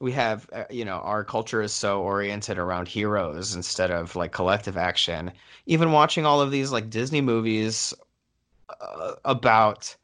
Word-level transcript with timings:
we 0.00 0.12
have 0.12 0.48
uh, 0.52 0.64
you 0.70 0.84
know 0.84 0.96
our 0.98 1.24
culture 1.24 1.62
is 1.62 1.72
so 1.72 2.02
oriented 2.02 2.58
around 2.58 2.88
heroes 2.88 3.54
instead 3.54 3.90
of 3.90 4.16
like 4.16 4.32
collective 4.32 4.76
action. 4.76 5.32
Even 5.66 5.92
watching 5.92 6.24
all 6.26 6.40
of 6.40 6.50
these 6.50 6.72
like 6.72 6.90
disney 6.90 7.20
movies 7.20 7.94
uh, 8.80 9.12
about 9.24 9.94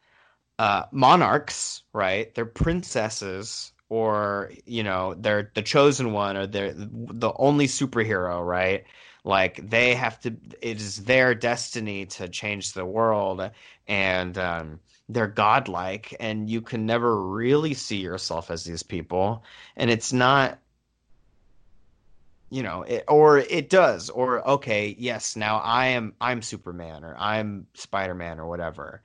uh, 0.59 0.85
monarchs 0.93 1.83
right? 1.93 2.35
They're 2.35 2.47
princesses 2.47 3.73
or 3.89 4.53
you 4.67 4.83
know 4.83 5.15
they're 5.15 5.51
the 5.55 5.63
chosen 5.63 6.13
one 6.13 6.37
or 6.37 6.47
they're 6.47 6.75
the 6.75 7.33
only 7.37 7.67
superhero 7.67 8.45
right 8.45 8.85
like 9.25 9.69
they 9.69 9.95
have 9.95 10.21
to 10.21 10.37
it 10.61 10.77
is 10.77 11.05
their 11.05 11.35
destiny 11.35 12.07
to 12.07 12.29
change 12.29 12.73
the 12.73 12.85
world 12.85 13.51
and 13.89 14.39
um 14.39 14.79
they're 15.09 15.27
godlike 15.27 16.15
and 16.21 16.49
you 16.49 16.61
can 16.61 16.87
never 16.87 17.23
really 17.23 17.75
see 17.75 17.97
yourself 17.97 18.51
as 18.51 18.65
these 18.65 18.83
people. 18.83 19.45
And 19.77 19.91
it's 19.91 20.13
not 20.13 20.59
you 22.51 22.63
know 22.63 22.83
it, 22.83 23.05
or 23.09 23.39
it 23.39 23.69
does 23.69 24.11
or 24.11 24.47
okay 24.49 24.95
yes 24.99 25.35
now 25.35 25.57
i 25.59 25.87
am 25.87 26.15
i'm 26.21 26.41
superman 26.41 27.03
or 27.03 27.17
i'm 27.19 27.67
spider-man 27.75 28.39
or 28.39 28.47
whatever. 28.47 29.03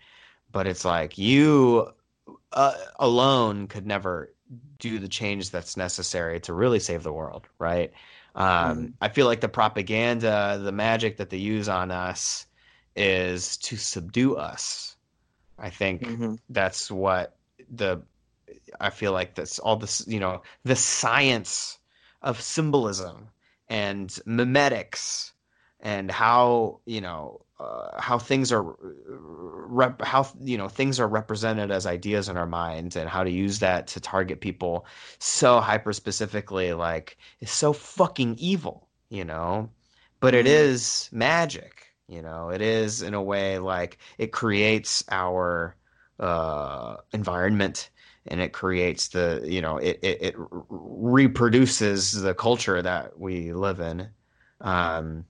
But 0.52 0.68
it's 0.68 0.86
like 0.86 1.18
you 1.18 1.90
uh, 2.52 2.76
alone 3.00 3.68
could 3.68 3.86
never 3.86 4.32
do 4.80 5.00
the 5.00 5.08
change 5.08 5.52
that's 5.52 5.78
necessary 5.78 6.40
to 6.40 6.54
really 6.54 6.80
save 6.80 7.04
the 7.04 7.14
world 7.14 7.48
right 7.60 7.94
um, 8.36 8.46
mm-hmm. 8.46 8.86
i 9.02 9.10
feel 9.10 9.26
like 9.26 9.42
the 9.42 9.50
propaganda 9.50 10.60
the 10.62 10.72
magic 10.72 11.18
that 11.18 11.30
they 11.30 11.38
use 11.38 11.70
on 11.70 11.92
us 11.92 12.46
is 12.96 13.58
to 13.58 13.78
subdue 13.78 14.36
us 14.36 14.96
I 15.62 15.70
think 15.70 16.02
mm-hmm. 16.02 16.36
that's 16.50 16.90
what 16.90 17.36
the 17.70 18.02
I 18.80 18.90
feel 18.90 19.12
like 19.12 19.36
that's 19.36 19.60
all 19.60 19.76
this 19.76 20.06
you 20.08 20.20
know 20.20 20.42
the 20.64 20.76
science 20.76 21.78
of 22.22 22.42
symbolism 22.42 23.30
and 23.68 24.10
memetics 24.26 25.32
and 25.80 26.10
how 26.10 26.80
you 26.86 27.02
know 27.02 27.42
uh, 27.60 28.00
how 28.00 28.18
things 28.18 28.52
are 28.52 28.76
rep- 29.70 30.02
how 30.02 30.28
you 30.42 30.58
know 30.58 30.68
things 30.68 31.00
are 31.00 31.08
represented 31.08 31.72
as 31.72 31.86
ideas 31.86 32.30
in 32.30 32.38
our 32.38 32.48
minds 32.48 32.96
and 32.96 33.10
how 33.10 33.24
to 33.24 33.32
use 33.32 33.60
that 33.60 33.88
to 33.88 34.00
target 34.00 34.42
people 34.42 34.86
so 35.20 35.60
hyper 35.60 35.94
specifically 35.94 36.74
like 36.74 37.18
is 37.40 37.52
so 37.52 37.74
fucking 37.74 38.36
evil 38.40 38.88
you 39.10 39.26
know? 39.26 39.70
But 40.20 40.34
mm-hmm. 40.34 40.42
it 40.42 40.48
is 40.48 41.10
magic 41.12 41.90
you 42.10 42.24
know, 42.24 42.50
it 42.50 42.62
is 42.62 43.04
in 43.04 43.14
a 43.14 43.22
way 43.22 43.60
like 43.60 44.00
it 44.18 44.32
creates 44.32 45.04
our 45.10 45.76
uh, 46.20 46.98
environment 47.14 47.92
and 48.26 48.42
it 48.42 48.52
creates 48.52 49.10
the 49.10 49.42
you 49.46 49.62
know 49.62 49.78
it, 49.78 50.00
it, 50.02 50.22
it 50.22 50.36
reproduces 50.70 52.14
the 52.14 52.34
culture 52.34 52.82
that 52.82 53.20
we 53.20 53.54
live 53.54 53.80
in. 53.80 54.10
Um, 54.60 55.26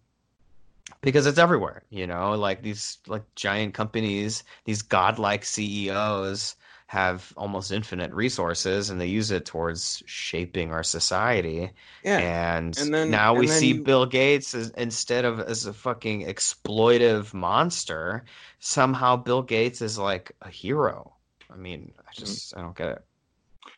because 1.02 1.26
it's 1.26 1.40
everywhere 1.40 1.84
you 1.90 2.08
know 2.08 2.32
like 2.34 2.62
these 2.62 2.98
like 3.08 3.24
giant 3.36 3.74
companies 3.74 4.44
these 4.66 4.82
godlike 4.82 5.44
ceos 5.44 6.56
have 6.90 7.32
almost 7.38 7.72
infinite 7.72 8.12
resources 8.14 8.90
and 8.90 9.00
they 9.00 9.06
use 9.06 9.30
it 9.30 9.46
towards 9.46 10.02
shaping 10.08 10.72
our 10.72 10.82
society. 10.82 11.70
Yeah. 12.04 12.18
And, 12.18 12.76
and 12.80 12.92
then, 12.92 13.12
now 13.12 13.36
we 13.36 13.46
see 13.46 13.76
you... 13.76 13.84
Bill 13.84 14.08
Gates 14.08 14.56
as, 14.56 14.72
instead 14.72 15.24
of 15.24 15.40
as 15.40 15.68
a 15.68 15.74
fucking 15.74 16.26
exploitive 16.26 17.32
monster, 17.32 18.26
somehow 18.58 19.18
Bill 19.18 19.44
Gates 19.44 19.84
is 19.84 20.00
like 20.00 20.32
a 20.42 20.50
hero. 20.50 21.14
I 21.54 21.58
mean, 21.58 21.94
I 22.00 22.02
mm-hmm. 22.02 22.26
just 22.26 22.58
I 22.58 22.62
don't 22.62 22.76
get 22.76 22.88
it. 22.88 23.06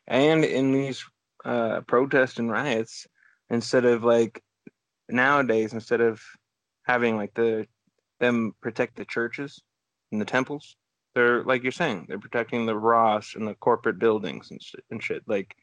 And 0.07 0.45
in 0.45 0.71
these 0.71 1.03
uh, 1.43 1.81
protests 1.81 2.39
and 2.39 2.49
riots, 2.49 3.07
instead 3.49 3.83
of 3.83 4.05
like 4.05 4.41
nowadays, 5.09 5.73
instead 5.73 5.99
of 5.99 6.21
having 6.83 7.17
like 7.17 7.33
the 7.35 7.67
them 8.19 8.53
protect 8.61 8.97
the 8.97 9.05
churches 9.05 9.61
and 10.11 10.21
the 10.21 10.25
temples, 10.25 10.75
they're 11.15 11.43
like 11.43 11.63
you're 11.63 11.71
saying, 11.71 12.05
they're 12.07 12.19
protecting 12.19 12.65
the 12.65 12.77
Ross 12.77 13.35
and 13.35 13.47
the 13.47 13.55
corporate 13.55 13.99
buildings 13.99 14.51
and, 14.51 14.61
sh- 14.61 14.75
and 14.91 15.03
shit. 15.03 15.23
Like 15.27 15.55